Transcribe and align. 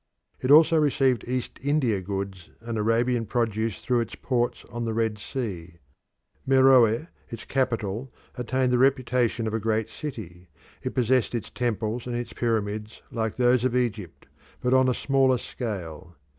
It 0.39 0.49
also 0.49 0.77
received 0.77 1.27
East 1.27 1.59
India 1.61 2.01
goods 2.01 2.49
and 2.59 2.75
Arabian 2.75 3.27
produce 3.27 3.83
through 3.85 3.99
its 3.99 4.15
ports 4.15 4.65
on 4.71 4.83
the 4.83 4.95
Red 4.95 5.19
Sea. 5.19 5.75
Meroe, 6.43 7.05
its 7.29 7.45
capital, 7.45 8.11
attained 8.33 8.73
the 8.73 8.79
reputation 8.79 9.45
of 9.45 9.53
a 9.53 9.59
great 9.59 9.89
city; 9.89 10.49
it 10.81 10.95
possessed 10.95 11.35
its 11.35 11.51
temples 11.51 12.07
and 12.07 12.15
its 12.15 12.33
pyramids 12.33 13.03
like 13.11 13.35
those 13.35 13.63
of 13.63 13.75
Egypt, 13.75 14.25
but 14.59 14.73
on 14.73 14.89
a 14.89 14.93
smaller 14.95 15.37
scale. 15.37 16.15